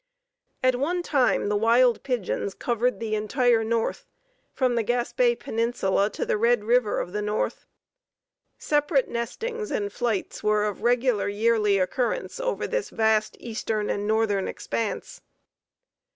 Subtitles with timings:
[0.63, 4.07] At one time the wild pigeons covered the entire north
[4.51, 7.67] from the Gaspé Peninsula to the Red River of the North.
[8.57, 14.47] Separate nestings and flights were of regular yearly occurrence over this vast eastern and northern
[14.47, 15.21] expanse.